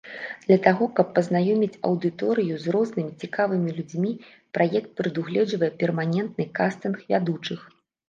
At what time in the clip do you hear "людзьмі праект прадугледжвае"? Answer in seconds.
3.77-5.71